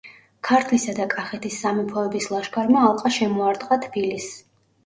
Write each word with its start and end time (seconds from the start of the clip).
ქართლისა 0.47 0.95
და 0.99 1.05
კახეთის 1.11 1.59
სამეფოების 1.65 2.31
ლაშქარმა 2.37 2.87
ალყა 2.89 3.15
შემოარტყა 3.19 3.81
თბილისს. 3.87 4.43